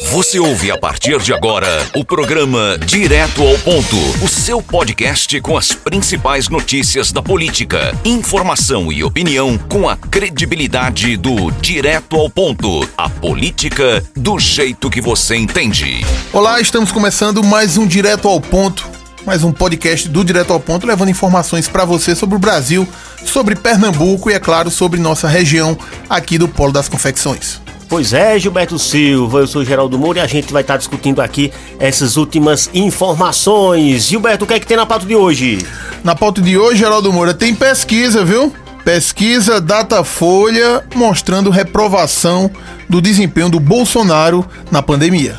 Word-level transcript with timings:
Você 0.00 0.38
ouve 0.38 0.70
a 0.70 0.78
partir 0.78 1.18
de 1.20 1.34
agora 1.34 1.68
o 1.94 2.04
programa 2.04 2.78
Direto 2.78 3.42
ao 3.42 3.58
Ponto, 3.58 3.96
o 4.22 4.28
seu 4.28 4.62
podcast 4.62 5.38
com 5.40 5.56
as 5.56 5.72
principais 5.72 6.48
notícias 6.48 7.12
da 7.12 7.22
política, 7.22 7.94
informação 8.04 8.90
e 8.90 9.04
opinião 9.04 9.58
com 9.58 9.88
a 9.88 9.96
credibilidade 9.96 11.16
do 11.16 11.50
Direto 11.50 12.16
ao 12.16 12.30
Ponto, 12.30 12.88
a 12.96 13.08
política 13.08 14.02
do 14.16 14.38
jeito 14.38 14.88
que 14.88 15.00
você 15.00 15.36
entende. 15.36 16.00
Olá, 16.32 16.60
estamos 16.60 16.90
começando 16.90 17.42
mais 17.44 17.76
um 17.76 17.86
Direto 17.86 18.28
ao 18.28 18.40
Ponto, 18.40 18.88
mais 19.26 19.44
um 19.44 19.52
podcast 19.52 20.08
do 20.08 20.24
Direto 20.24 20.52
ao 20.52 20.60
Ponto, 20.60 20.86
levando 20.86 21.10
informações 21.10 21.68
para 21.68 21.84
você 21.84 22.14
sobre 22.14 22.36
o 22.36 22.40
Brasil, 22.40 22.88
sobre 23.24 23.54
Pernambuco 23.54 24.30
e, 24.30 24.34
é 24.34 24.40
claro, 24.40 24.70
sobre 24.70 24.98
nossa 24.98 25.28
região 25.28 25.76
aqui 26.08 26.38
do 26.38 26.48
Polo 26.48 26.72
das 26.72 26.88
Confecções. 26.88 27.61
Pois 27.92 28.14
é, 28.14 28.38
Gilberto 28.38 28.78
Silva, 28.78 29.40
eu 29.40 29.46
sou 29.46 29.62
Geraldo 29.62 29.98
Moura 29.98 30.20
e 30.20 30.22
a 30.22 30.26
gente 30.26 30.50
vai 30.50 30.62
estar 30.62 30.78
discutindo 30.78 31.20
aqui 31.20 31.52
essas 31.78 32.16
últimas 32.16 32.70
informações. 32.72 34.06
Gilberto, 34.06 34.46
o 34.46 34.48
que 34.48 34.54
é 34.54 34.58
que 34.58 34.66
tem 34.66 34.78
na 34.78 34.86
pauta 34.86 35.04
de 35.04 35.14
hoje? 35.14 35.58
Na 36.02 36.14
pauta 36.14 36.40
de 36.40 36.56
hoje, 36.56 36.78
Geraldo 36.78 37.12
Moura, 37.12 37.34
tem 37.34 37.54
pesquisa, 37.54 38.24
viu? 38.24 38.50
Pesquisa 38.82 39.60
Datafolha 39.60 40.82
mostrando 40.94 41.50
reprovação 41.50 42.50
do 42.88 42.98
desempenho 42.98 43.50
do 43.50 43.60
Bolsonaro 43.60 44.42
na 44.70 44.80
pandemia. 44.80 45.36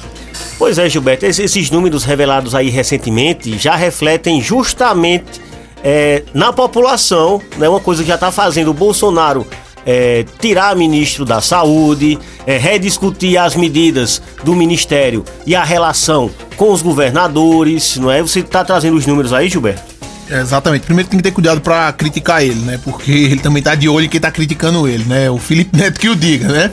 Pois 0.60 0.78
é, 0.78 0.88
Gilberto, 0.88 1.26
esses 1.26 1.72
números 1.72 2.04
revelados 2.04 2.54
aí 2.54 2.70
recentemente 2.70 3.58
já 3.58 3.76
refletem 3.76 4.40
justamente 4.40 5.42
é, 5.84 6.22
na 6.36 6.54
população, 6.54 7.42
né, 7.58 7.68
uma 7.68 7.80
coisa 7.80 8.04
que 8.04 8.10
já 8.10 8.16
está 8.16 8.32
fazendo 8.32 8.70
o 8.70 8.76
Bolsonaro 8.76 9.44
é, 9.86 10.26
tirar 10.40 10.76
ministro 10.76 11.26
da 11.26 11.42
saúde, 11.42 12.18
é, 12.46 12.58
rediscutir 12.58 13.38
as 13.38 13.56
medidas 13.56 14.22
do 14.44 14.56
ministério 14.56 15.24
e 15.46 15.56
a 15.56 15.64
relação 15.64 16.30
com 16.56 16.72
os 16.72 16.82
governadores, 16.82 17.98
não 17.98 18.12
é? 18.12 18.22
Você 18.22 18.40
está 18.40 18.64
trazendo 18.64 18.98
os 18.98 19.06
números 19.06 19.34
aí, 19.34 19.50
Gilberto? 19.50 19.94
É, 20.30 20.40
exatamente. 20.40 20.86
Primeiro 20.86 21.10
tem 21.10 21.18
que 21.18 21.24
ter 21.24 21.32
cuidado 21.32 21.62
para 21.62 21.92
criticar 21.94 22.44
ele, 22.44 22.60
né? 22.62 22.80
Porque 22.84 23.12
ele 23.12 23.40
também 23.40 23.62
tá 23.62 23.76
de 23.76 23.90
olho 23.90 24.06
em 24.06 24.10
quem 24.10 24.20
tá 24.20 24.32
criticando 24.32 24.88
ele, 24.88 25.04
né? 25.06 25.30
O 25.30 25.38
Felipe 25.38 25.78
Neto 25.78 26.00
que 26.00 26.10
o 26.10 26.16
diga, 26.16 26.48
né? 26.48 26.72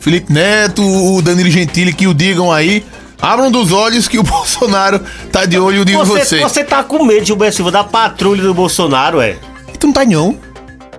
Felipe 0.00 0.32
Neto, 0.32 0.82
o 0.82 1.22
Danilo 1.22 1.50
Gentili 1.50 1.92
que 1.92 2.06
o 2.06 2.14
digam 2.14 2.52
aí. 2.52 2.84
Abram 3.20 3.52
dos 3.52 3.70
olhos 3.70 4.08
que 4.08 4.18
o 4.18 4.22
Bolsonaro 4.24 5.00
tá 5.30 5.46
de 5.46 5.58
olho 5.58 5.88
em 5.88 5.96
você. 5.96 6.24
Você, 6.24 6.40
você 6.40 6.64
tá 6.64 6.82
com 6.82 7.04
medo, 7.04 7.24
Gilberto 7.24 7.56
Silva, 7.56 7.70
da 7.70 7.84
patrulha 7.84 8.42
do 8.42 8.52
Bolsonaro, 8.52 9.20
é? 9.20 9.36
Tu 9.78 9.86
não 9.86 9.94
tá 9.94 10.04
não? 10.04 10.36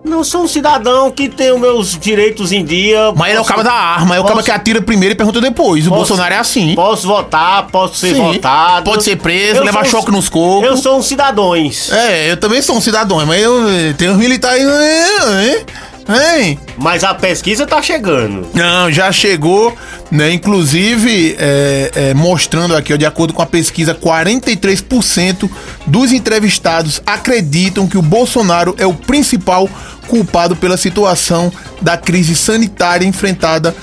Não 0.04 0.22
sou 0.24 0.44
um 0.44 0.48
cidadão 0.48 1.10
que 1.10 1.30
tem 1.30 1.52
os 1.52 1.60
meus 1.60 1.98
direitos 1.98 2.52
em 2.52 2.66
dia. 2.66 3.14
Mas 3.16 3.30
ele 3.30 3.38
é 3.38 3.42
o 3.42 3.46
cara 3.46 3.64
da 3.64 3.72
arma, 3.72 4.16
é 4.16 4.20
o 4.20 4.26
cara 4.26 4.44
que 4.44 4.52
atira 4.52 4.82
primeiro 4.82 5.14
e 5.14 5.16
pergunta 5.16 5.40
depois. 5.40 5.88
O 5.88 5.90
posso, 5.90 6.00
Bolsonaro 6.00 6.34
é 6.34 6.38
assim. 6.38 6.76
Posso 6.76 7.08
votar, 7.08 7.68
posso 7.68 7.96
ser 7.96 8.16
Sim, 8.16 8.22
votado. 8.22 8.84
Pode 8.84 9.04
ser 9.04 9.16
preso, 9.16 9.58
eu 9.58 9.64
levar 9.64 9.86
choque 9.86 10.10
um, 10.10 10.14
nos 10.14 10.28
cocos. 10.28 10.68
Eu 10.68 10.76
sou 10.76 10.98
um 10.98 11.02
cidadãos. 11.02 11.92
É, 11.92 12.32
eu 12.32 12.38
também 12.38 12.62
sou 12.62 12.76
um 12.76 12.82
cidadão, 12.82 13.26
mas 13.26 13.42
eu 13.42 13.62
tenho 13.98 14.12
os 14.12 14.18
militares. 14.18 14.64
Hein? 14.64 15.66
Hein? 16.10 16.60
Mas 16.78 17.04
a 17.04 17.14
pesquisa 17.14 17.66
tá 17.66 17.82
chegando. 17.82 18.48
Não, 18.54 18.92
já 18.92 19.12
chegou, 19.12 19.76
né? 20.12 20.34
Inclusive, 20.34 21.36
é, 21.40 21.92
é, 21.96 22.14
mostrando 22.14 22.76
aqui, 22.76 22.94
ó, 22.94 22.98
de 22.98 23.06
acordo 23.06 23.34
com 23.34 23.42
a 23.42 23.46
pesquisa, 23.46 23.96
43% 23.96 25.50
dos 25.88 26.12
entrevistados 26.12 27.02
acreditam 27.06 27.88
que 27.88 27.98
o 27.98 28.02
Bolsonaro 28.02 28.76
é 28.78 28.86
o 28.86 28.94
principal 28.94 29.70
culpado 30.08 30.56
pela 30.56 30.78
situação 30.78 31.52
da 31.82 31.98
crise 31.98 32.36
sanitária 32.36 33.06
enfrentada 33.06 33.76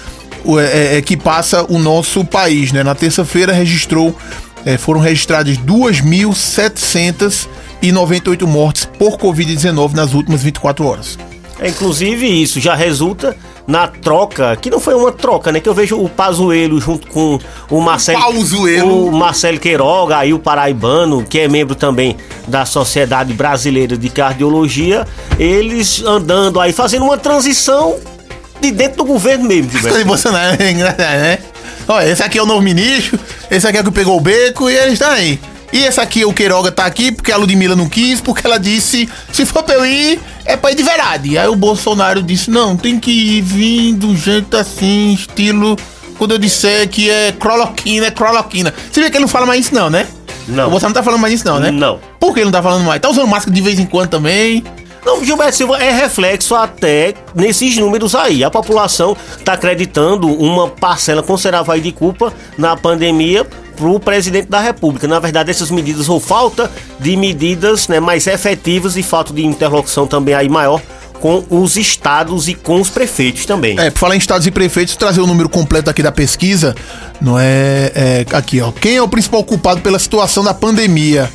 é, 0.59 0.97
é, 0.97 1.03
que 1.03 1.17
passa 1.17 1.65
o 1.69 1.79
nosso 1.79 2.25
país. 2.25 2.73
Né? 2.73 2.83
Na 2.83 2.95
terça-feira 2.95 3.53
registrou, 3.53 4.17
é, 4.65 4.79
foram 4.79 5.01
registradas 5.01 5.59
2.798 5.59 8.47
mortes 8.47 8.89
por 8.99 9.19
Covid-19 9.19 9.93
nas 9.93 10.15
últimas 10.15 10.43
24 10.43 10.87
horas. 10.87 11.19
É, 11.59 11.69
inclusive, 11.69 12.27
isso 12.27 12.59
já 12.59 12.75
resulta 12.75 13.37
na 13.67 13.87
troca, 13.87 14.57
que 14.57 14.71
não 14.71 14.81
foi 14.81 14.95
uma 14.95 15.13
troca, 15.13 15.53
né? 15.53 15.61
Que 15.61 15.69
eu 15.69 15.75
vejo 15.75 15.97
o 15.97 16.09
Pazuelo 16.09 16.81
junto 16.81 17.07
com 17.09 17.39
o 17.71 17.81
Marcelo. 17.81 18.21
Pazuelo. 18.21 19.07
O 19.07 19.13
Marcelo 19.13 19.59
Queiroga, 19.59 20.19
aí 20.19 20.33
o 20.35 20.39
paraibano, 20.39 21.25
que 21.25 21.39
é 21.39 21.49
membro 21.49 21.75
também 21.75 22.17
da 22.49 22.65
Sociedade 22.65 23.33
Brasileira 23.33 23.97
de 23.97 24.09
Cardiologia, 24.09 25.07
eles 25.39 26.03
andando 26.05 26.61
aí, 26.61 26.73
fazendo 26.73 27.05
uma 27.05 27.19
transição 27.19 27.97
de 28.61 28.71
dentro 28.71 28.99
do 28.99 29.05
governo 29.05 29.45
mesmo. 29.45 29.71
Isso 29.73 29.91
de 29.91 30.05
Bolsonaro 30.05 30.63
é 30.63 30.71
engraçado, 30.71 30.99
né? 30.99 31.39
Olha, 31.89 32.09
esse 32.09 32.23
aqui 32.23 32.39
é 32.39 32.43
o 32.43 32.47
novo 32.47 32.63
ministro, 32.63 33.19
esse 33.51 33.67
aqui 33.67 33.79
é 33.79 33.81
o 33.81 33.85
que 33.85 33.91
pegou 33.91 34.17
o 34.17 34.21
beco 34.21 34.69
e 34.71 34.77
eles 34.77 34.95
estão 34.95 35.11
aí. 35.11 35.41
E 35.73 35.85
esse 35.85 36.01
aqui, 36.01 36.25
o 36.25 36.33
Queiroga, 36.33 36.73
tá 36.73 36.85
aqui 36.85 37.13
porque 37.13 37.31
a 37.31 37.37
Ludmilla 37.37 37.77
não 37.77 37.89
quis, 37.89 38.21
porque 38.21 38.47
ela 38.47 38.59
disse: 38.59 39.09
se 39.33 39.47
for 39.47 39.63
pra 39.63 39.75
eu 39.75 39.87
ir, 39.87 40.21
é 40.45 40.57
pra 40.57 40.73
ir 40.73 40.75
de 40.75 40.83
verdade. 40.83 41.39
Aí 41.39 41.49
o 41.49 41.55
Bolsonaro 41.55 42.23
disse: 42.23 42.51
não, 42.51 42.77
tem 42.77 42.99
que 42.99 43.11
ir 43.11 43.43
vir 43.43 43.95
do 43.95 44.17
jeito 44.17 44.57
assim, 44.57 45.13
estilo. 45.15 45.77
Quando 46.19 46.33
eu 46.33 46.39
disser 46.39 46.89
que 46.89 47.09
é 47.09 47.33
croloquina, 47.33 48.07
é 48.07 48.11
croloquina. 48.11 48.75
Você 48.91 49.01
vê 49.01 49.11
que 49.11 49.17
ele 49.17 49.23
não 49.23 49.29
fala 49.29 49.47
mais 49.47 49.67
isso, 49.67 49.75
não, 49.75 49.89
né? 49.89 50.07
Não. 50.47 50.67
O 50.67 50.71
Bolsonaro 50.71 50.95
não 50.95 51.01
tá 51.01 51.03
falando 51.03 51.21
mais 51.21 51.35
isso, 51.35 51.47
não, 51.47 51.59
né? 51.59 51.71
Não. 51.71 51.99
Por 52.19 52.35
que 52.35 52.41
ele 52.41 52.47
não 52.47 52.53
tá 52.53 52.63
falando 52.63 52.85
mais? 52.85 53.01
Tá 53.01 53.09
usando 53.09 53.29
máscara 53.29 53.55
de 53.55 53.61
vez 53.63 53.79
em 53.79 53.87
quando 53.87 54.11
também. 54.11 54.63
Não, 55.05 55.25
Gilberto 55.25 55.57
Silva 55.57 55.83
é 55.83 55.91
reflexo 55.91 56.55
até 56.55 57.15
nesses 57.35 57.77
números 57.79 58.15
aí. 58.15 58.45
A 58.45 58.51
população 58.51 59.17
está 59.39 59.55
acreditando 59.55 60.27
uma 60.27 60.69
parcela 60.69 61.23
considerável 61.23 61.73
aí 61.73 61.81
de 61.81 61.91
culpa 61.91 62.33
na 62.59 62.77
pandemia 62.77 63.47
para 63.81 63.89
o 63.89 63.99
presidente 63.99 64.49
da 64.49 64.61
República. 64.61 65.09
Na 65.09 65.19
verdade, 65.19 65.51
essas 65.51 65.71
medidas 65.71 66.11
ou 66.11 66.21
falta 66.21 66.71
de 66.99 67.17
medidas 67.17 67.89
né, 67.89 67.99
mais 67.99 68.27
efetivas 68.27 68.95
e 68.97 69.03
falta 69.03 69.33
de 69.33 69.45
interlocução 69.45 70.07
também 70.07 70.35
aí 70.35 70.49
maior 70.51 70.83
com 71.15 71.45
os 71.51 71.77
estados 71.77 72.49
e 72.49 72.55
com 72.55 72.81
os 72.81 72.91
prefeitos 72.91 73.47
também. 73.47 73.79
É, 73.79 73.91
por 73.91 73.99
falar 73.99 74.17
em 74.17 74.19
estados 74.19 74.47
e 74.47 74.51
prefeitos, 74.51 74.97
trazer 74.97 75.21
o 75.21 75.27
número 75.27 75.49
completo 75.49 75.89
aqui 75.89 76.03
da 76.03 76.13
pesquisa, 76.13 76.75
não 77.21 77.39
é, 77.39 77.93
é 77.95 78.27
aqui, 78.33 78.61
ó. 78.61 78.71
Quem 78.73 78.97
é 78.97 79.03
o 79.03 79.09
principal 79.09 79.43
culpado 79.45 79.81
pela 79.81 79.99
situação 79.99 80.45
da 80.45 80.55
pandemia? 80.55 81.31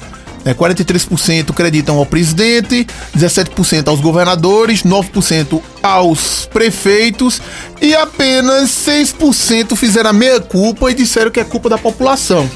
É, 0.45 0.53
43% 0.53 1.49
acreditam 1.49 1.97
ao 1.97 2.05
presidente, 2.05 2.85
17% 3.17 3.87
aos 3.87 3.99
governadores, 3.99 4.83
9% 4.83 5.59
aos 5.81 6.45
prefeitos 6.45 7.41
e 7.81 7.95
apenas 7.95 8.69
6% 8.69 9.75
fizeram 9.75 10.11
a 10.11 10.13
meia 10.13 10.39
culpa 10.39 10.91
e 10.91 10.93
disseram 10.93 11.31
que 11.31 11.39
é 11.39 11.43
culpa 11.43 11.67
da 11.67 11.79
população. 11.79 12.47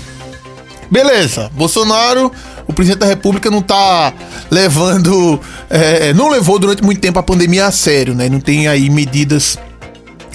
Beleza, 0.92 1.50
Bolsonaro, 1.54 2.32
o 2.68 2.74
presidente 2.74 3.00
da 3.00 3.08
República 3.08 3.50
não 3.50 3.62
tá 3.62 4.14
levando, 4.52 5.40
é, 5.70 6.14
não 6.14 6.30
levou 6.30 6.60
durante 6.60 6.84
muito 6.84 7.02
tempo 7.02 7.18
a 7.18 7.24
pandemia 7.24 7.66
a 7.66 7.72
sério, 7.72 8.14
né? 8.14 8.30
Não 8.30 8.40
tem 8.40 8.68
aí 8.68 8.90
medidas 8.90 9.58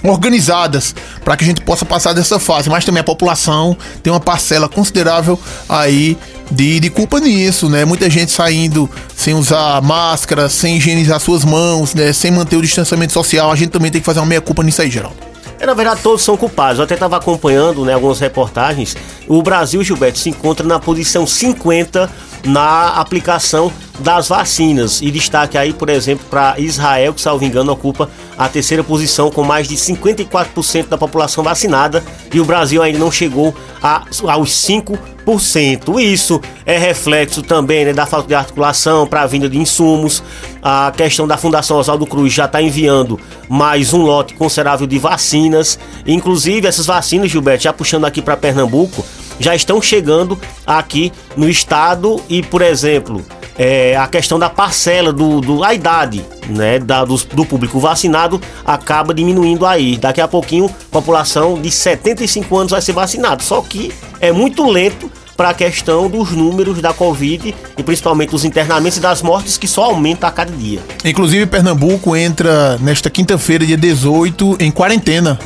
organizadas 0.04 0.94
para 1.24 1.36
que 1.36 1.44
a 1.44 1.46
gente 1.46 1.62
possa 1.62 1.84
passar 1.84 2.12
dessa 2.12 2.38
fase, 2.38 2.68
mas 2.68 2.84
também 2.84 3.00
a 3.00 3.04
população 3.04 3.76
tem 4.02 4.12
uma 4.12 4.20
parcela 4.20 4.68
considerável 4.68 5.38
aí 5.68 6.16
de, 6.50 6.78
de 6.78 6.90
culpa 6.90 7.18
nisso, 7.20 7.68
né? 7.68 7.84
Muita 7.84 8.08
gente 8.10 8.30
saindo 8.30 8.88
sem 9.16 9.34
usar 9.34 9.80
máscara, 9.80 10.48
sem 10.48 10.76
higienizar 10.76 11.18
suas 11.18 11.44
mãos, 11.44 11.94
né? 11.94 12.12
Sem 12.12 12.30
manter 12.30 12.56
o 12.56 12.62
distanciamento 12.62 13.12
social. 13.12 13.50
A 13.50 13.56
gente 13.56 13.70
também 13.70 13.90
tem 13.90 14.00
que 14.00 14.04
fazer 14.04 14.20
uma 14.20 14.26
meia 14.26 14.40
culpa 14.40 14.62
nisso 14.62 14.82
aí, 14.82 14.90
Geraldo. 14.90 15.16
É, 15.58 15.66
na 15.66 15.72
verdade, 15.72 16.00
todos 16.02 16.22
são 16.22 16.36
culpados. 16.36 16.78
Eu 16.78 16.84
até 16.84 16.94
estava 16.94 17.16
acompanhando 17.16 17.84
né, 17.84 17.94
algumas 17.94 18.20
reportagens. 18.20 18.94
O 19.26 19.42
Brasil, 19.42 19.82
Gilberto, 19.82 20.18
se 20.18 20.28
encontra 20.28 20.66
na 20.66 20.78
posição 20.78 21.26
50 21.26 22.10
na 22.44 22.88
aplicação 22.88 23.72
das 23.98 24.28
vacinas. 24.28 25.00
E 25.00 25.10
destaque 25.10 25.56
aí, 25.56 25.72
por 25.72 25.88
exemplo, 25.88 26.24
para 26.28 26.58
Israel, 26.58 27.14
que, 27.14 27.20
salvo 27.20 27.44
engano, 27.44 27.72
ocupa 27.72 28.08
a 28.36 28.48
terceira 28.48 28.82
posição 28.82 29.30
com 29.30 29.44
mais 29.44 29.68
de 29.68 29.76
54% 29.76 30.88
da 30.88 30.98
população 30.98 31.44
vacinada. 31.44 32.02
E 32.32 32.40
o 32.40 32.44
Brasil 32.44 32.82
ainda 32.82 32.98
não 32.98 33.10
chegou 33.10 33.54
a, 33.82 34.04
aos 34.28 34.50
5%. 34.50 36.00
Isso 36.00 36.40
é 36.66 36.76
reflexo 36.76 37.42
também 37.42 37.84
né, 37.84 37.92
da 37.92 38.06
falta 38.06 38.28
de 38.28 38.34
articulação 38.34 39.06
para 39.06 39.22
a 39.22 39.26
vinda 39.26 39.48
de 39.48 39.58
insumos. 39.58 40.22
A 40.62 40.92
questão 40.96 41.26
da 41.26 41.36
Fundação 41.36 41.78
Oswaldo 41.78 42.06
Cruz 42.06 42.32
já 42.32 42.46
está 42.46 42.60
enviando 42.60 43.18
mais 43.48 43.92
um 43.92 44.02
lote 44.02 44.34
considerável 44.34 44.86
de 44.86 44.98
vacinas. 44.98 45.78
Inclusive, 46.06 46.66
essas 46.66 46.86
vacinas, 46.86 47.30
Gilberto, 47.30 47.64
já 47.64 47.72
puxando 47.72 48.04
aqui 48.04 48.20
para 48.20 48.36
Pernambuco, 48.36 49.04
já 49.38 49.54
estão 49.54 49.80
chegando 49.80 50.38
aqui 50.66 51.12
no 51.36 51.48
estado 51.48 52.20
e, 52.28 52.42
por 52.42 52.62
exemplo, 52.62 53.24
é, 53.58 53.96
a 53.96 54.06
questão 54.06 54.38
da 54.38 54.50
parcela 54.50 55.12
do, 55.12 55.40
do 55.40 55.62
a 55.64 55.72
idade 55.74 56.24
né, 56.48 56.78
da, 56.78 57.04
do, 57.04 57.16
do, 57.16 57.44
público 57.44 57.78
vacinado 57.78 58.40
acaba 58.64 59.14
diminuindo 59.14 59.64
aí. 59.66 59.96
Daqui 59.96 60.20
a 60.20 60.28
pouquinho, 60.28 60.68
população 60.90 61.60
de 61.60 61.70
75 61.70 62.56
anos 62.56 62.72
vai 62.72 62.82
ser 62.82 62.92
vacinada. 62.92 63.42
Só 63.42 63.60
que 63.60 63.92
é 64.20 64.32
muito 64.32 64.68
lento 64.68 65.10
para 65.36 65.50
a 65.50 65.54
questão 65.54 66.08
dos 66.08 66.30
números 66.30 66.80
da 66.80 66.92
Covid 66.92 67.54
e 67.76 67.82
principalmente 67.82 68.34
os 68.34 68.44
internamentos 68.44 68.98
e 68.98 69.00
das 69.00 69.20
mortes 69.20 69.56
que 69.56 69.66
só 69.66 69.84
aumenta 69.84 70.28
a 70.28 70.30
cada 70.30 70.52
dia. 70.52 70.80
Inclusive, 71.04 71.46
Pernambuco 71.46 72.14
entra 72.14 72.78
nesta 72.78 73.10
quinta-feira, 73.10 73.66
dia 73.66 73.76
18, 73.76 74.58
em 74.60 74.70
quarentena 74.70 75.38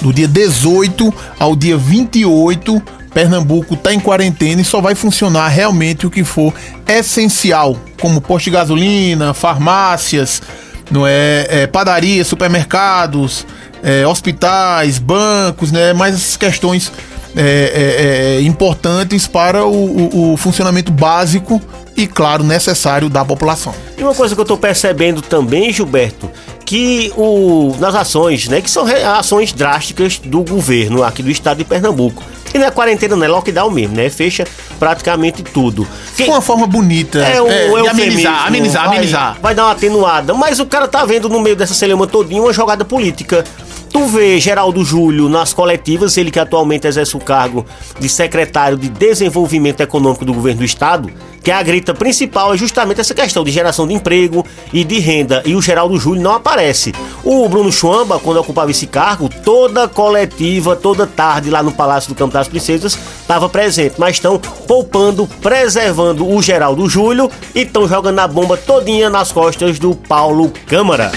Do 0.00 0.12
dia 0.12 0.28
18 0.28 1.12
ao 1.38 1.56
dia 1.56 1.76
28, 1.76 2.82
Pernambuco 3.14 3.74
está 3.74 3.94
em 3.94 4.00
quarentena 4.00 4.60
e 4.60 4.64
só 4.64 4.80
vai 4.80 4.96
funcionar 4.96 5.46
realmente 5.48 6.04
o 6.04 6.10
que 6.10 6.24
for 6.24 6.52
essencial, 6.86 7.78
como 8.00 8.20
posto 8.20 8.46
de 8.46 8.50
gasolina, 8.50 9.32
farmácias, 9.32 10.42
não 10.90 11.06
é, 11.06 11.46
é 11.48 11.66
padarias, 11.68 12.26
supermercados, 12.26 13.46
é, 13.82 14.04
hospitais, 14.06 14.98
bancos, 14.98 15.70
né? 15.70 15.92
Mais 15.92 16.14
essas 16.14 16.36
questões 16.36 16.90
é, 17.36 17.40
é, 17.40 18.36
é, 18.36 18.42
importantes 18.42 19.26
para 19.26 19.64
o, 19.64 19.72
o, 19.72 20.32
o, 20.32 20.36
funcionamento 20.36 20.92
básico 20.92 21.60
e, 21.96 22.06
claro, 22.06 22.42
necessário 22.42 23.08
da 23.08 23.24
população. 23.24 23.74
E 23.96 24.02
uma 24.02 24.14
coisa 24.14 24.34
que 24.34 24.40
eu 24.40 24.44
estou 24.44 24.58
percebendo 24.58 25.22
também, 25.22 25.72
Gilberto, 25.72 26.30
que 26.64 27.12
o, 27.16 27.74
nas 27.78 27.94
ações, 27.94 28.48
né, 28.48 28.60
que 28.60 28.70
são 28.70 28.86
ações 29.16 29.52
drásticas 29.52 30.18
do 30.18 30.42
governo 30.42 31.02
aqui 31.02 31.22
do 31.22 31.30
estado 31.30 31.58
de 31.58 31.64
Pernambuco. 31.64 32.22
E 32.54 32.58
não 32.58 32.66
é 32.66 32.70
quarentena, 32.70 33.16
não 33.16 33.24
é 33.24 33.28
lockdown 33.28 33.68
mesmo, 33.68 33.96
né? 33.96 34.08
Fecha 34.08 34.46
praticamente 34.78 35.42
tudo. 35.42 35.86
Que, 36.16 36.22
uma 36.22 36.40
forma 36.40 36.68
bonita. 36.68 37.18
É, 37.18 37.42
o, 37.42 37.48
é, 37.48 37.66
é 37.66 37.88
amenizar, 37.88 38.46
amenizar, 38.46 38.86
vai, 38.86 38.96
amenizar. 38.96 39.38
Vai 39.42 39.54
dar 39.56 39.64
uma 39.64 39.72
atenuada. 39.72 40.32
Mas 40.34 40.60
o 40.60 40.66
cara 40.66 40.86
tá 40.86 41.04
vendo 41.04 41.28
no 41.28 41.40
meio 41.40 41.56
dessa 41.56 41.74
celema 41.74 42.06
todinha 42.06 42.40
uma 42.40 42.52
jogada 42.52 42.84
política 42.84 43.44
Tu 43.94 44.06
vê 44.06 44.40
Geraldo 44.40 44.84
Júlio 44.84 45.28
nas 45.28 45.54
coletivas, 45.54 46.16
ele 46.16 46.28
que 46.28 46.40
atualmente 46.40 46.84
exerce 46.84 47.16
o 47.16 47.20
cargo 47.20 47.64
de 48.00 48.08
secretário 48.08 48.76
de 48.76 48.88
Desenvolvimento 48.88 49.82
Econômico 49.82 50.24
do 50.24 50.34
Governo 50.34 50.58
do 50.58 50.64
Estado, 50.64 51.08
que 51.44 51.50
a 51.52 51.62
grita 51.62 51.94
principal 51.94 52.52
é 52.52 52.56
justamente 52.56 53.00
essa 53.00 53.14
questão 53.14 53.44
de 53.44 53.52
geração 53.52 53.86
de 53.86 53.94
emprego 53.94 54.44
e 54.72 54.82
de 54.82 54.98
renda, 54.98 55.44
e 55.46 55.54
o 55.54 55.62
Geraldo 55.62 55.96
Júlio 55.96 56.20
não 56.20 56.32
aparece. 56.32 56.92
O 57.22 57.48
Bruno 57.48 57.70
Chuamba, 57.70 58.18
quando 58.18 58.38
ocupava 58.38 58.68
esse 58.72 58.88
cargo, 58.88 59.30
toda 59.44 59.86
coletiva, 59.86 60.74
toda 60.74 61.06
tarde 61.06 61.48
lá 61.48 61.62
no 61.62 61.70
Palácio 61.70 62.12
do 62.12 62.16
Campo 62.16 62.34
das 62.34 62.48
Princesas, 62.48 62.98
estava 63.20 63.48
presente, 63.48 63.94
mas 63.96 64.16
estão 64.16 64.40
poupando, 64.66 65.24
preservando 65.40 66.28
o 66.28 66.42
Geraldo 66.42 66.88
Júlio 66.88 67.30
e 67.54 67.60
estão 67.60 67.86
jogando 67.86 68.18
a 68.18 68.26
bomba 68.26 68.56
todinha 68.56 69.08
nas 69.08 69.30
costas 69.30 69.78
do 69.78 69.94
Paulo 69.94 70.52
Câmara. 70.66 71.12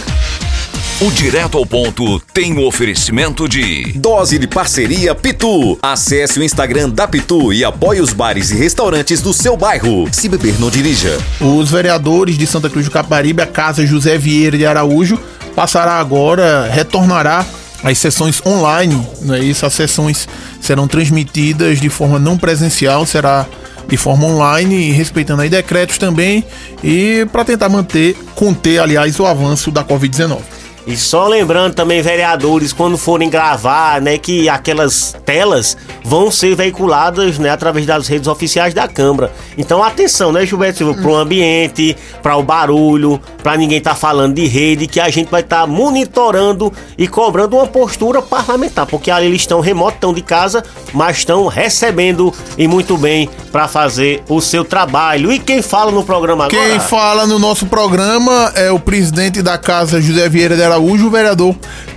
O 1.00 1.12
Direto 1.12 1.60
ao 1.60 1.66
Ponto 1.66 2.20
tem 2.34 2.58
o 2.58 2.66
oferecimento 2.66 3.48
de 3.48 3.92
Dose 3.94 4.40
de 4.40 4.48
Parceria 4.48 5.14
Pitu. 5.14 5.78
Acesse 5.80 6.40
o 6.40 6.44
Instagram 6.44 6.90
da 6.90 7.08
Pitu 7.08 7.54
e 7.54 7.64
apoie 7.64 8.02
os 8.02 8.14
bares 8.14 8.50
e 8.50 8.56
restaurantes 8.56 9.22
do 9.22 9.32
seu 9.32 9.56
bairro. 9.56 10.10
Se 10.12 10.28
beber, 10.28 10.60
não 10.60 10.72
dirija. 10.72 11.16
Os 11.40 11.70
vereadores 11.70 12.36
de 12.36 12.48
Santa 12.48 12.68
Cruz 12.68 12.86
do 12.86 12.92
Caparibe, 12.92 13.44
a 13.44 13.46
Casa 13.46 13.86
José 13.86 14.18
Vieira 14.18 14.58
de 14.58 14.66
Araújo, 14.66 15.20
passará 15.56 16.00
agora, 16.00 16.68
retornará 16.68 17.46
às 17.84 18.00
sessões 18.00 18.42
online, 18.44 19.00
não 19.22 19.36
é 19.36 19.40
isso? 19.40 19.68
As 19.68 19.74
sessões 19.74 20.28
serão 20.60 20.88
transmitidas 20.88 21.80
de 21.80 21.90
forma 21.90 22.18
não 22.18 22.40
presencial, 22.40 23.06
será 23.06 23.46
de 23.88 23.98
forma 23.98 24.26
online, 24.26 24.90
respeitando 24.94 25.44
aí 25.44 25.50
decretos 25.50 26.00
também 26.00 26.44
e 26.84 27.28
para 27.32 27.46
tentar 27.46 27.70
manter, 27.70 28.16
conter, 28.34 28.80
aliás, 28.80 29.20
o 29.20 29.28
avanço 29.28 29.70
da 29.70 29.84
Covid-19. 29.84 30.57
E 30.88 30.96
só 30.96 31.28
lembrando 31.28 31.74
também, 31.74 32.02
vereadores, 32.02 32.72
quando 32.72 32.98
forem 32.98 33.30
gravar, 33.30 34.00
né, 34.00 34.18
que 34.18 34.48
aquelas 34.48 35.14
telas 35.26 35.76
vão 36.02 36.32
ser 36.32 36.56
veiculadas, 36.56 37.38
né, 37.38 37.50
através 37.50 37.86
das 37.86 38.08
redes 38.08 38.26
oficiais 38.30 38.74
da 38.74 38.88
Câmara. 38.88 39.30
Então, 39.58 39.84
atenção, 39.84 40.32
né, 40.32 40.46
Gilberto 40.46 40.78
Silva, 40.78 40.94
pro 41.02 41.14
ambiente, 41.14 41.98
para 42.24 42.38
o 42.38 42.44
barulho, 42.44 43.20
para 43.44 43.58
ninguém 43.58 43.80
estar 43.80 43.90
tá 43.90 43.96
falando 43.98 44.36
de 44.36 44.48
rede, 44.48 44.88
que 44.88 45.02
a 45.02 45.10
gente 45.10 45.30
vai 45.30 45.42
estar 45.42 45.62
tá 45.62 45.68
monitorando 45.68 46.72
e 46.98 47.06
cobrando 47.06 47.58
uma 47.58 47.68
postura 47.68 48.22
parlamentar, 48.22 48.86
porque 48.86 49.12
ali 49.12 49.26
eles 49.26 49.42
estão 49.42 49.60
remotos, 49.60 49.96
estão 49.96 50.14
de 50.14 50.22
casa, 50.22 50.64
mas 50.94 51.18
estão 51.18 51.48
recebendo 51.48 52.34
e 52.58 52.66
muito 52.66 52.98
bem 52.98 53.30
para 53.52 53.68
fazer 53.68 54.22
o 54.30 54.42
seu 54.42 54.64
trabalho. 54.64 55.32
E 55.32 55.40
quem 55.40 55.62
fala 55.62 55.92
no 55.92 56.04
programa 56.04 56.46
agora? 56.46 56.70
Quem 56.70 56.80
fala 56.80 57.26
no 57.26 57.40
nosso 57.40 57.66
programa 57.66 58.52
é 58.56 58.72
o 58.72 58.80
presidente 58.80 59.42
da 59.42 59.58
casa, 59.58 60.02
José 60.02 60.28
Vieira 60.30 60.56
de 60.56 60.64
Araújo, 60.64 61.08
o 61.08 61.10
vereador 61.10 61.56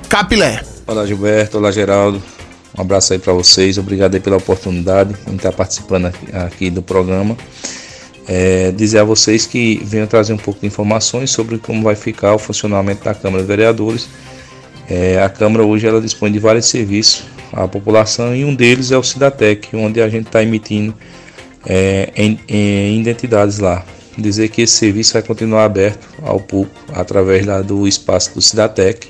Capilé. 0.08 0.62
Olá 0.86 1.06
Gilberto, 1.06 1.58
olá 1.58 1.70
Geraldo. 1.70 2.22
Um 2.76 2.80
abraço 2.80 3.12
aí 3.12 3.18
para 3.18 3.32
vocês, 3.32 3.78
obrigado 3.78 4.14
aí 4.14 4.20
pela 4.20 4.36
oportunidade 4.36 5.14
de 5.26 5.36
estar 5.36 5.52
participando 5.52 6.06
aqui, 6.06 6.36
aqui 6.36 6.70
do 6.70 6.82
programa. 6.82 7.36
É, 8.26 8.70
dizer 8.70 9.00
a 9.00 9.04
vocês 9.04 9.46
que 9.46 9.80
venho 9.84 10.06
trazer 10.06 10.32
um 10.32 10.38
pouco 10.38 10.60
de 10.60 10.66
informações 10.66 11.30
sobre 11.30 11.58
como 11.58 11.82
vai 11.82 11.96
ficar 11.96 12.34
o 12.34 12.38
funcionamento 12.38 13.04
da 13.04 13.14
Câmara 13.14 13.42
de 13.42 13.48
Vereadores. 13.48 14.08
É, 14.88 15.22
a 15.22 15.28
Câmara 15.28 15.64
hoje 15.64 15.86
ela 15.86 16.00
dispõe 16.00 16.30
de 16.30 16.38
vários 16.38 16.66
serviços 16.66 17.24
à 17.52 17.66
população 17.66 18.34
e 18.34 18.44
um 18.44 18.54
deles 18.54 18.90
é 18.92 18.96
o 18.96 19.02
Cidatec, 19.02 19.74
onde 19.76 20.00
a 20.00 20.08
gente 20.08 20.26
está 20.26 20.42
emitindo 20.42 20.94
é, 21.66 22.10
em, 22.16 22.40
em 22.48 23.00
identidades 23.00 23.58
lá 23.58 23.84
dizer 24.20 24.48
que 24.48 24.62
esse 24.62 24.74
serviço 24.74 25.12
vai 25.12 25.22
continuar 25.22 25.64
aberto 25.64 26.06
ao 26.22 26.40
público 26.40 26.76
através 26.92 27.46
lá 27.46 27.62
do 27.62 27.86
espaço 27.86 28.34
do 28.34 28.42
Cidatec. 28.42 29.08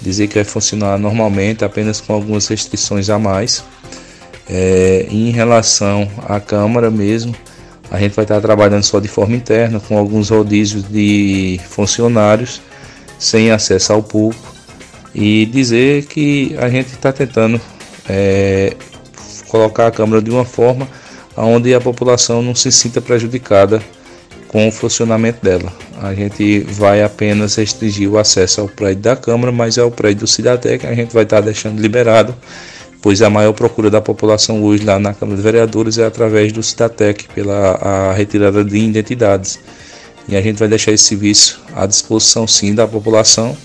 Dizer 0.00 0.28
que 0.28 0.34
vai 0.34 0.44
funcionar 0.44 0.98
normalmente, 0.98 1.64
apenas 1.64 2.00
com 2.00 2.12
algumas 2.12 2.46
restrições 2.48 3.08
a 3.08 3.18
mais. 3.18 3.64
É, 4.48 5.06
em 5.10 5.30
relação 5.30 6.08
à 6.28 6.38
Câmara 6.38 6.90
mesmo, 6.90 7.34
a 7.90 7.98
gente 7.98 8.14
vai 8.14 8.24
estar 8.24 8.40
trabalhando 8.40 8.82
só 8.82 9.00
de 9.00 9.08
forma 9.08 9.34
interna, 9.34 9.80
com 9.80 9.96
alguns 9.96 10.30
rodízios 10.30 10.84
de 10.84 11.58
funcionários, 11.68 12.60
sem 13.18 13.50
acesso 13.50 13.92
ao 13.92 14.02
público. 14.02 14.54
E 15.14 15.46
dizer 15.46 16.04
que 16.04 16.54
a 16.58 16.68
gente 16.68 16.88
está 16.88 17.10
tentando 17.10 17.60
é, 18.08 18.76
colocar 19.48 19.86
a 19.86 19.90
Câmara 19.90 20.20
de 20.20 20.30
uma 20.30 20.44
forma 20.44 20.86
onde 21.36 21.74
a 21.74 21.80
população 21.80 22.42
não 22.42 22.54
se 22.54 22.72
sinta 22.72 23.00
prejudicada 23.00 23.82
com 24.48 24.68
o 24.68 24.72
funcionamento 24.72 25.44
dela. 25.44 25.72
A 26.00 26.14
gente 26.14 26.60
vai 26.60 27.02
apenas 27.02 27.56
restringir 27.56 28.10
o 28.10 28.18
acesso 28.18 28.60
ao 28.60 28.68
prédio 28.68 29.02
da 29.02 29.16
Câmara, 29.16 29.52
mas 29.52 29.76
é 29.76 29.82
o 29.82 29.90
prédio 29.90 30.20
do 30.20 30.26
Cidadec 30.26 30.86
a 30.86 30.94
gente 30.94 31.12
vai 31.12 31.24
estar 31.24 31.40
deixando 31.40 31.80
liberado, 31.80 32.34
pois 33.02 33.22
a 33.22 33.28
maior 33.28 33.52
procura 33.52 33.90
da 33.90 34.00
população 34.00 34.62
hoje 34.62 34.84
lá 34.84 34.98
na 34.98 35.12
Câmara 35.12 35.36
de 35.36 35.42
Vereadores 35.42 35.98
é 35.98 36.06
através 36.06 36.52
do 36.52 36.62
Cidatec, 36.62 37.28
pela 37.34 37.72
a 37.72 38.12
retirada 38.12 38.64
de 38.64 38.78
identidades. 38.78 39.58
E 40.28 40.36
a 40.36 40.42
gente 40.42 40.58
vai 40.58 40.68
deixar 40.68 40.92
esse 40.92 41.04
serviço 41.04 41.60
à 41.74 41.86
disposição 41.86 42.46
sim 42.46 42.74
da 42.74 42.86
população. 42.86 43.56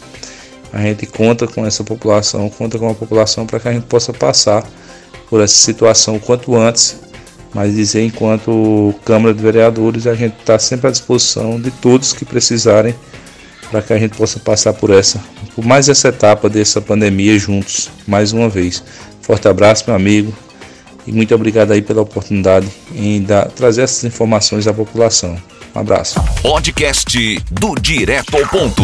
A 0.71 0.81
gente 0.81 1.05
conta 1.05 1.47
com 1.47 1.65
essa 1.65 1.83
população, 1.83 2.49
conta 2.49 2.77
com 2.77 2.89
a 2.89 2.93
população 2.93 3.45
para 3.45 3.59
que 3.59 3.67
a 3.67 3.73
gente 3.73 3.87
possa 3.87 4.13
passar 4.13 4.63
por 5.29 5.41
essa 5.41 5.55
situação 5.55 6.17
o 6.17 6.19
quanto 6.19 6.55
antes 6.55 6.97
mas 7.53 7.75
dizer 7.75 8.03
enquanto 8.03 8.93
Câmara 9.03 9.33
de 9.33 9.41
Vereadores 9.41 10.07
a 10.07 10.15
gente 10.15 10.35
está 10.39 10.57
sempre 10.57 10.87
à 10.87 10.91
disposição 10.91 11.59
de 11.59 11.71
todos 11.71 12.13
que 12.13 12.25
precisarem 12.25 12.95
para 13.69 13.81
que 13.81 13.93
a 13.93 13.97
gente 13.97 14.17
possa 14.17 14.39
passar 14.39 14.73
por 14.73 14.89
essa, 14.89 15.21
por 15.55 15.65
mais 15.65 15.87
essa 15.87 16.09
etapa 16.09 16.49
dessa 16.49 16.81
pandemia 16.81 17.39
juntos, 17.39 17.89
mais 18.05 18.33
uma 18.33 18.49
vez. 18.49 18.83
Forte 19.21 19.47
abraço, 19.47 19.85
meu 19.87 19.95
amigo, 19.95 20.33
e 21.07 21.11
muito 21.11 21.33
obrigado 21.33 21.71
aí 21.71 21.81
pela 21.81 22.01
oportunidade 22.01 22.67
em 22.93 23.21
dar, 23.21 23.47
trazer 23.49 23.83
essas 23.83 24.03
informações 24.03 24.67
à 24.67 24.73
população. 24.73 25.37
Um 25.73 25.79
abraço. 25.79 26.21
Podcast 26.41 27.39
do 27.49 27.75
Direto 27.75 28.35
ao 28.35 28.45
Ponto. 28.47 28.83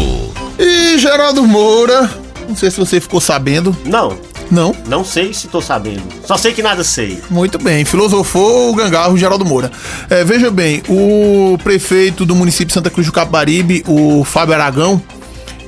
E 0.57 0.97
Geraldo 0.97 1.45
Moura, 1.45 2.09
não 2.47 2.55
sei 2.55 2.71
se 2.71 2.77
você 2.77 3.01
ficou 3.01 3.19
sabendo. 3.19 3.75
Não. 3.85 4.17
Não. 4.49 4.75
Não 4.87 5.03
sei 5.03 5.33
se 5.33 5.47
tô 5.47 5.61
sabendo. 5.61 6.03
Só 6.25 6.37
sei 6.37 6.53
que 6.53 6.61
nada 6.61 6.83
sei. 6.83 7.19
Muito 7.29 7.57
bem. 7.57 7.83
Filosofou 7.85 8.71
o 8.71 8.75
gangarro 8.75 9.17
Geraldo 9.17 9.45
Moura. 9.45 9.71
É, 10.09 10.23
veja 10.23 10.49
bem, 10.49 10.81
o 10.87 11.57
prefeito 11.63 12.25
do 12.25 12.35
município 12.35 12.67
de 12.67 12.73
Santa 12.73 12.89
Cruz 12.89 13.05
do 13.05 13.13
Capibaribe, 13.13 13.83
o 13.87 14.23
Fábio 14.23 14.53
Aragão, 14.53 15.01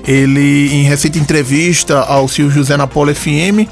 ele, 0.07 0.73
em 0.73 0.83
recente 0.83 1.19
entrevista 1.19 1.99
ao 1.99 2.27
Silvio 2.27 2.53
José 2.53 2.77
na 2.77 2.87
Polo 2.87 3.13
FM, 3.13 3.67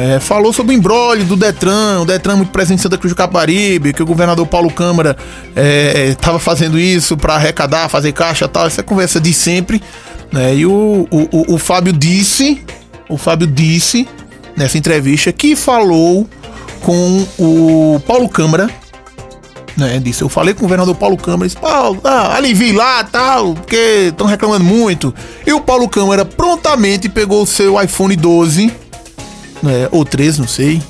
é, 0.00 0.20
falou 0.20 0.52
sobre 0.52 0.74
o 0.74 0.78
embrólio 0.78 1.24
do 1.24 1.36
Detran, 1.36 2.00
o 2.00 2.04
Detran 2.04 2.36
muito 2.36 2.50
presente 2.50 2.78
em 2.78 2.82
Santa 2.82 2.96
Cruz 2.96 3.12
do 3.12 3.16
Capibaribe, 3.16 3.92
que 3.92 4.02
o 4.02 4.06
governador 4.06 4.46
Paulo 4.46 4.70
Câmara 4.70 5.16
estava 6.08 6.36
é, 6.36 6.40
fazendo 6.40 6.78
isso 6.78 7.16
para 7.16 7.34
arrecadar, 7.34 7.88
fazer 7.88 8.12
caixa 8.12 8.46
tal, 8.46 8.66
essa 8.66 8.82
conversa 8.82 9.20
de 9.20 9.32
sempre. 9.32 9.82
Né? 10.30 10.54
E 10.56 10.66
o, 10.66 11.06
o, 11.10 11.28
o, 11.32 11.54
o 11.54 11.58
Fábio 11.58 11.92
disse, 11.92 12.62
o 13.08 13.16
Fábio 13.16 13.46
disse 13.46 14.08
nessa 14.56 14.78
entrevista 14.78 15.32
que 15.32 15.56
falou 15.56 16.28
com 16.80 17.26
o 17.38 18.00
Paulo 18.06 18.28
Câmara, 18.28 18.70
né? 19.76 19.98
Disse, 19.98 20.22
eu 20.22 20.28
falei 20.28 20.54
com 20.54 20.60
o 20.60 20.62
governador 20.62 20.94
Paulo 20.94 21.16
Câmara, 21.16 21.48
disse, 21.48 21.60
Paulo, 21.60 22.00
ah, 22.04 22.36
alivie 22.36 22.72
lá, 22.72 23.04
tal, 23.04 23.54
porque 23.54 24.08
estão 24.08 24.26
reclamando 24.26 24.64
muito. 24.64 25.14
E 25.46 25.52
o 25.52 25.60
Paulo 25.60 25.88
Câmara 25.88 26.24
prontamente 26.24 27.08
pegou 27.08 27.42
o 27.42 27.46
seu 27.46 27.80
iPhone 27.80 28.14
12, 28.14 28.72
né, 29.62 29.88
ou 29.90 30.04
13, 30.04 30.40
não 30.40 30.48
sei, 30.48 30.82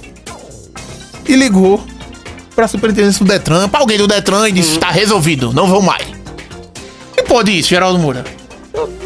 e 1.29 1.37
ligou 1.37 1.83
para 2.55 2.65
a 2.65 2.69
superintendência 2.69 3.25
do 3.25 3.31
Detran, 3.31 3.69
para 3.69 3.81
alguém 3.81 3.97
do 3.97 4.07
Detran 4.07 4.49
e 4.49 4.53
disse, 4.53 4.73
está 4.73 4.89
uhum. 4.89 4.95
resolvido, 4.95 5.53
não 5.53 5.67
vão 5.67 5.81
mais. 5.81 6.07
E 7.17 7.23
pode 7.23 7.57
isso, 7.57 7.71
Geraldo 7.71 7.99
Moura? 7.99 8.25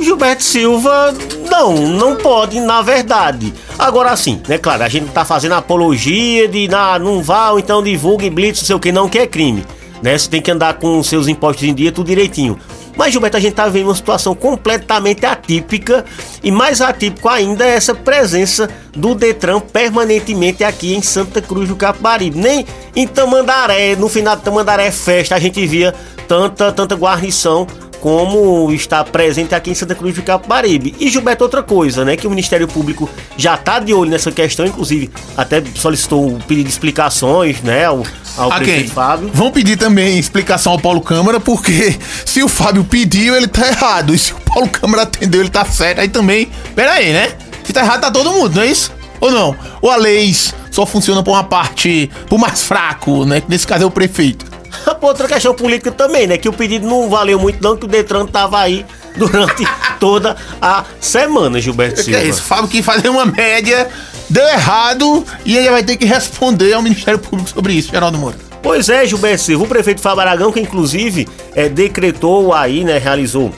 Gilberto 0.00 0.42
Silva 0.42 1.14
Não, 1.50 1.74
não 1.74 2.16
pode, 2.16 2.60
na 2.60 2.82
verdade. 2.82 3.52
Agora 3.78 4.16
sim, 4.16 4.40
né? 4.48 4.58
Claro, 4.58 4.82
a 4.82 4.88
gente 4.88 5.06
tá 5.10 5.24
fazendo 5.24 5.52
apologia 5.52 6.48
de 6.48 6.68
ah, 6.72 6.98
não 6.98 7.22
vá, 7.22 7.50
ou 7.50 7.58
então 7.58 7.82
divulgue 7.82 8.30
blitz, 8.30 8.60
não 8.60 8.66
sei 8.66 8.76
o 8.76 8.80
que, 8.80 8.92
não, 8.92 9.08
que 9.08 9.18
é 9.18 9.26
crime. 9.26 9.64
Né? 10.02 10.16
Você 10.16 10.28
tem 10.28 10.42
que 10.42 10.50
andar 10.50 10.74
com 10.74 11.02
seus 11.02 11.28
impostos 11.28 11.64
em 11.64 11.74
dia, 11.74 11.90
tudo 11.90 12.06
direitinho. 12.06 12.58
Mas, 12.96 13.12
Gilberto, 13.12 13.36
a 13.36 13.40
gente 13.40 13.54
tá 13.54 13.68
vendo 13.68 13.88
uma 13.88 13.94
situação 13.94 14.34
completamente 14.34 15.26
atípica 15.26 16.04
e 16.42 16.50
mais 16.50 16.80
atípico 16.80 17.28
ainda 17.28 17.64
é 17.64 17.74
essa 17.74 17.94
presença 17.94 18.70
do 18.94 19.14
Detran 19.14 19.60
permanentemente 19.60 20.64
aqui 20.64 20.94
em 20.94 21.02
Santa 21.02 21.42
Cruz 21.42 21.68
do 21.68 21.76
Capibaribe. 21.76 22.38
Nem 22.38 22.66
em 22.94 23.06
Tamandaré, 23.06 23.94
no 23.96 24.08
final 24.08 24.34
de 24.34 24.42
Tamandaré 24.42 24.90
Festa, 24.90 25.34
a 25.34 25.38
gente 25.38 25.64
via 25.66 25.94
tanta, 26.26 26.72
tanta 26.72 26.94
guarnição 26.94 27.66
como 28.06 28.70
está 28.70 29.02
presente 29.02 29.52
aqui 29.52 29.68
em 29.68 29.74
Santa 29.74 29.92
Cruz 29.92 30.14
do 30.14 30.22
Capibaribe. 30.22 30.94
E 31.00 31.10
Gilberto, 31.10 31.42
outra 31.42 31.60
coisa, 31.60 32.04
né, 32.04 32.16
que 32.16 32.24
o 32.24 32.30
Ministério 32.30 32.68
Público 32.68 33.10
já 33.36 33.56
está 33.56 33.80
de 33.80 33.92
olho 33.92 34.08
nessa 34.08 34.30
questão, 34.30 34.64
inclusive 34.64 35.10
até 35.36 35.60
solicitou 35.74 36.28
o 36.28 36.38
pedido 36.38 36.66
de 36.66 36.70
explicações, 36.70 37.60
né, 37.62 37.84
ao, 37.84 38.04
ao 38.36 38.52
A 38.52 38.56
prefeito 38.58 38.84
quem? 38.84 38.88
Fábio. 38.90 39.30
Vão 39.34 39.50
pedir 39.50 39.76
também 39.76 40.20
explicação 40.20 40.70
ao 40.70 40.78
Paulo 40.78 41.00
Câmara, 41.00 41.40
porque 41.40 41.96
se 42.24 42.44
o 42.44 42.48
Fábio 42.48 42.84
pediu, 42.84 43.34
ele 43.34 43.48
tá 43.48 43.66
errado. 43.66 44.14
E 44.14 44.18
se 44.20 44.32
o 44.32 44.36
Paulo 44.36 44.68
Câmara 44.68 45.02
atendeu, 45.02 45.40
ele 45.40 45.50
tá 45.50 45.64
certo. 45.64 46.00
Aí 46.00 46.08
também. 46.08 46.48
Pera 46.76 46.92
aí, 46.92 47.12
né? 47.12 47.32
Se 47.64 47.72
tá 47.72 47.80
errado, 47.80 48.02
tá 48.02 48.10
todo 48.12 48.30
mundo, 48.30 48.54
não 48.54 48.62
é 48.62 48.68
isso? 48.68 48.92
Ou 49.20 49.32
não? 49.32 49.56
Ou 49.82 49.90
a 49.90 49.96
lei 49.96 50.32
só 50.70 50.86
funciona 50.86 51.24
por 51.24 51.32
uma 51.32 51.42
parte, 51.42 52.08
por 52.28 52.38
mais 52.38 52.62
fraco, 52.62 53.24
né? 53.24 53.40
Que 53.40 53.50
nesse 53.50 53.66
caso 53.66 53.82
é 53.82 53.86
o 53.86 53.90
prefeito. 53.90 54.46
Outra 55.00 55.28
questão 55.28 55.54
política 55.54 55.90
também, 55.90 56.26
né, 56.26 56.36
que 56.36 56.48
o 56.48 56.52
pedido 56.52 56.86
não 56.86 57.08
valeu 57.08 57.38
muito 57.38 57.62
não, 57.62 57.76
que 57.76 57.84
o 57.84 57.88
Detran 57.88 58.26
tava 58.26 58.58
aí 58.58 58.84
durante 59.16 59.66
toda 60.00 60.36
a 60.60 60.84
semana, 61.00 61.60
Gilberto 61.60 61.96
Que 61.96 62.04
Silva. 62.04 62.20
é 62.20 62.24
isso? 62.26 62.42
Fábio 62.42 62.68
que 62.68 62.82
fazer 62.82 63.08
uma 63.08 63.24
média, 63.24 63.88
deu 64.28 64.46
errado 64.46 65.24
e 65.44 65.56
ele 65.56 65.70
vai 65.70 65.82
ter 65.82 65.96
que 65.96 66.04
responder 66.04 66.72
ao 66.72 66.82
Ministério 66.82 67.18
Público 67.18 67.50
sobre 67.50 67.72
isso, 67.72 67.90
Geraldo 67.90 68.18
Moura. 68.18 68.36
Pois 68.62 68.88
é, 68.88 69.06
Gilberto 69.06 69.42
Silva, 69.42 69.64
o 69.64 69.68
prefeito 69.68 70.00
Fábio 70.00 70.22
Aragão, 70.22 70.52
que 70.52 70.60
inclusive 70.60 71.28
é, 71.54 71.68
decretou 71.68 72.52
aí, 72.52 72.84
né, 72.84 72.98
realizou 72.98 73.52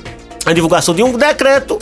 a 0.45 0.53
divulgação 0.53 0.95
de 0.95 1.03
um 1.03 1.13
decreto 1.17 1.79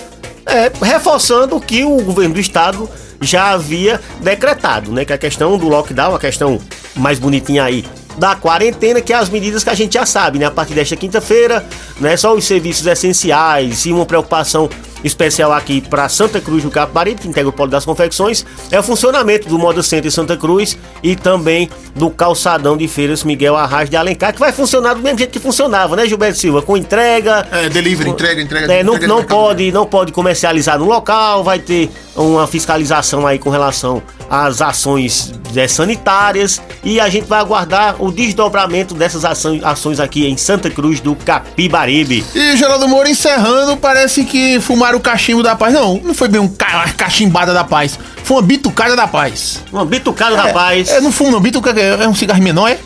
é, 0.46 0.70
reforçando 0.80 1.56
o 1.56 1.60
que 1.60 1.84
o 1.84 2.00
governo 2.02 2.34
do 2.34 2.40
estado 2.40 2.88
já 3.20 3.50
havia 3.50 4.00
decretado, 4.20 4.92
né, 4.92 5.04
que 5.04 5.12
a 5.12 5.18
questão 5.18 5.58
do 5.58 5.68
lockdown, 5.68 6.14
a 6.14 6.18
questão 6.20 6.60
mais 6.94 7.18
bonitinha 7.18 7.64
aí 7.64 7.84
da 8.16 8.34
quarentena, 8.34 9.00
que 9.00 9.12
é 9.12 9.16
as 9.16 9.28
medidas 9.28 9.62
que 9.62 9.70
a 9.70 9.74
gente 9.74 9.94
já 9.94 10.06
sabe, 10.06 10.38
né, 10.38 10.46
a 10.46 10.50
partir 10.50 10.74
desta 10.74 10.96
quinta-feira, 10.96 11.64
né, 12.00 12.16
só 12.16 12.34
os 12.34 12.44
serviços 12.44 12.86
essenciais 12.86 13.86
e 13.86 13.92
uma 13.92 14.06
preocupação 14.06 14.68
especial 15.06 15.52
aqui 15.52 15.80
para 15.80 16.08
Santa 16.08 16.40
Cruz 16.40 16.62
do 16.62 16.70
Capibaribe, 16.70 17.20
que 17.20 17.28
integra 17.28 17.48
o 17.48 17.52
Polo 17.52 17.70
das 17.70 17.84
Confecções, 17.84 18.44
é 18.70 18.78
o 18.78 18.82
funcionamento 18.82 19.48
do 19.48 19.58
Moda 19.58 19.82
Center 19.82 20.08
em 20.08 20.10
Santa 20.10 20.36
Cruz 20.36 20.76
e 21.02 21.14
também 21.14 21.70
do 21.94 22.10
calçadão 22.10 22.76
de 22.76 22.86
feiras 22.88 23.24
Miguel 23.24 23.56
Arras 23.56 23.88
de 23.88 23.96
Alencar, 23.96 24.32
que 24.32 24.40
vai 24.40 24.52
funcionar 24.52 24.94
do 24.94 25.02
mesmo 25.02 25.18
jeito 25.18 25.30
que 25.30 25.38
funcionava, 25.38 25.96
né, 25.96 26.06
Gilberto 26.06 26.38
Silva? 26.38 26.62
Com 26.62 26.76
entrega. 26.76 27.46
É, 27.50 27.68
delivery, 27.68 28.10
entrega, 28.10 28.42
entrega. 28.42 28.72
É, 28.72 28.82
não, 28.82 28.94
entrega 28.94 29.14
não 29.14 29.24
pode, 29.24 29.72
não 29.72 29.86
pode 29.86 30.12
comercializar 30.12 30.78
no 30.78 30.86
local, 30.86 31.42
vai 31.42 31.58
ter 31.58 31.90
uma 32.14 32.46
fiscalização 32.46 33.26
aí 33.26 33.38
com 33.38 33.50
relação 33.50 34.02
às 34.28 34.60
ações 34.60 35.32
é, 35.54 35.68
sanitárias 35.68 36.60
e 36.82 36.98
a 36.98 37.08
gente 37.08 37.26
vai 37.26 37.40
aguardar 37.40 38.02
o 38.02 38.10
desdobramento 38.10 38.94
dessas 38.94 39.24
ações, 39.24 39.62
ações 39.62 40.00
aqui 40.00 40.26
em 40.26 40.36
Santa 40.36 40.70
Cruz 40.70 41.00
do 41.00 41.14
Capibaribe. 41.14 42.24
E 42.34 42.56
Geraldo 42.56 42.88
Moura 42.88 43.08
encerrando, 43.08 43.76
parece 43.76 44.24
que 44.24 44.60
fumaram 44.60 44.95
o 44.96 45.00
cachimbo 45.00 45.42
da 45.42 45.54
paz. 45.54 45.74
Não, 45.74 46.00
não 46.02 46.14
foi 46.14 46.28
bem 46.28 46.40
um 46.40 46.48
ca 46.48 46.84
uma 46.84 46.92
cachimbada 46.92 47.52
da 47.52 47.64
paz. 47.64 47.98
Foi 48.24 48.36
uma 48.36 48.42
bitucada 48.42 48.96
da 48.96 49.06
paz. 49.06 49.62
Uma 49.72 49.84
bitucada, 49.84 50.36
rapaz. 50.36 50.88
É, 50.88 51.00
não 51.00 51.12
fumo 51.12 51.30
não, 51.30 51.40
bitucada 51.40 51.80
é 51.80 52.04
é 52.04 52.08
um 52.08 52.14
cigarro 52.14 52.42
menor, 52.42 52.68
é? 52.70 52.78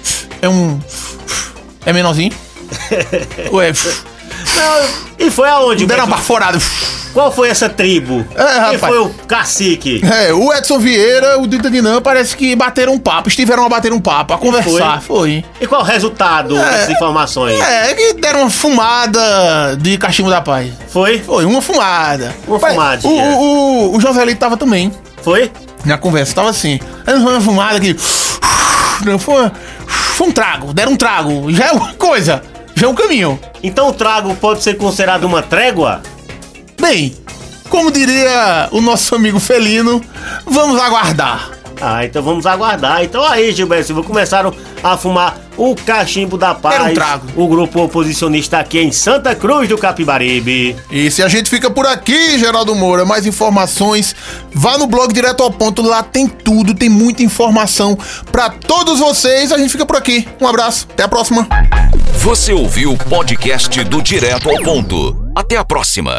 É 0.43 0.49
um... 0.49 0.79
É 1.85 1.93
menorzinho? 1.93 2.33
Ué, 3.53 3.73
E 5.19 5.31
foi 5.31 5.49
aonde? 5.49 5.87
deram 5.87 6.05
uma 6.05 6.17
baforada. 6.17 6.59
Qual 7.13 7.33
foi 7.33 7.49
essa 7.49 7.69
tribo? 7.69 8.25
É, 8.37 8.45
Quem 8.45 8.59
rapaz. 8.61 8.79
foi 8.81 8.99
o 9.01 9.09
cacique? 9.27 10.01
É, 10.05 10.33
o 10.33 10.53
Edson 10.53 10.79
Vieira, 10.79 11.39
o 11.41 11.47
Dita 11.47 11.69
Dinam, 11.71 12.01
parece 12.01 12.37
que 12.37 12.55
bateram 12.55 12.93
um 12.95 12.99
papo, 12.99 13.29
estiveram 13.29 13.65
a 13.65 13.69
bater 13.69 13.93
um 13.93 14.01
papo, 14.01 14.33
a 14.33 14.39
conversar. 14.39 15.03
Foi. 15.03 15.45
E 15.61 15.67
qual 15.67 15.81
o 15.81 15.85
resultado 15.85 16.57
É. 16.57 16.65
dessas 16.65 16.91
informações? 16.91 17.61
É, 17.61 17.95
que 17.95 18.15
deram 18.15 18.43
uma 18.43 18.51
fumada 18.51 19.77
de 19.81 19.99
cachimbo 19.99 20.31
da 20.31 20.41
paz. 20.41 20.73
Foi? 20.89 21.19
Foi, 21.19 21.45
uma 21.45 21.61
fumada. 21.61 22.35
Uma 22.47 22.61
fumadinha. 22.61 23.25
O, 23.37 23.91
o, 23.93 23.97
o 23.97 24.01
Joselito 24.01 24.39
tava 24.39 24.57
também. 24.57 24.93
Foi? 25.23 25.51
Na 25.85 25.99
conversa, 25.99 26.35
tava 26.35 26.51
assim. 26.51 26.79
Aí 27.07 27.15
não 27.15 27.23
foi 27.25 27.33
uma 27.33 27.41
fumada 27.41 27.77
aqui. 27.77 27.97
Não, 29.05 29.19
foi, 29.19 29.51
foi 29.87 30.29
um 30.29 30.33
trago, 30.33 30.73
deram 30.73 30.93
um 30.93 30.97
trago. 30.97 31.51
Já 31.53 31.69
é 31.69 31.73
uma 31.73 31.95
coisa, 31.95 32.43
já 32.75 32.87
é 32.87 32.89
um 32.91 32.95
caminho. 32.95 33.39
Então 33.63 33.89
o 33.89 33.93
trago 33.93 34.35
pode 34.37 34.63
ser 34.63 34.77
considerado 34.77 35.25
uma 35.25 35.43
trégua? 35.43 36.03
Bem, 36.81 37.15
como 37.69 37.91
diria 37.91 38.69
o 38.73 38.81
nosso 38.81 39.15
amigo 39.15 39.39
Felino, 39.39 40.03
vamos 40.47 40.81
aguardar. 40.81 41.51
Ah, 41.81 42.05
então 42.05 42.23
vamos 42.23 42.47
aguardar. 42.47 43.05
Então 43.05 43.23
aí, 43.23 43.53
Gilberto 43.53 43.87
Silva, 43.87 44.03
começaram 44.03 44.53
a 44.83 44.97
fumar 44.97 45.39
o 45.57 45.75
cachimbo 45.75 46.39
da 46.39 46.55
paz. 46.55 46.75
Era 46.75 46.85
um 46.85 46.95
trago. 46.95 47.27
O 47.37 47.47
grupo 47.49 47.83
oposicionista 47.83 48.59
aqui 48.59 48.79
em 48.79 48.93
Santa 48.93 49.35
Cruz 49.35 49.69
do 49.69 49.79
Capibaribe. 49.79 50.77
E 50.91 51.11
se 51.11 51.23
a 51.23 51.29
gente 51.29 51.51
fica 51.51 51.71
por 51.71 51.87
aqui, 51.87 52.39
Geraldo 52.39 52.75
Moura, 52.75 53.05
mais 53.05 53.27
informações, 53.27 54.15
vá 54.53 54.79
no 54.79 54.87
blog 54.87 55.13
direto 55.13 55.43
ao 55.43 55.51
ponto, 55.51 55.83
lá 55.83 56.03
tem 56.03 56.27
tudo, 56.27 56.75
tem 56.75 56.89
muita 56.89 57.23
informação 57.23 57.97
pra 58.33 58.51
todos 58.51 58.99
vocês. 58.99 59.53
A 59.53 59.59
gente 59.59 59.71
fica 59.71 59.87
por 59.87 59.97
aqui. 59.97 60.27
Um 60.41 60.47
abraço, 60.47 60.87
até 60.91 61.03
a 61.03 61.09
próxima. 61.09 61.47
Você 62.19 62.53
ouviu 62.53 62.93
o 62.93 62.99
podcast 62.99 63.83
do 63.85 64.03
Direto 64.03 64.51
ao 64.51 64.63
Ponto. 64.63 65.17
Até 65.35 65.57
a 65.57 65.65
próxima. 65.65 66.15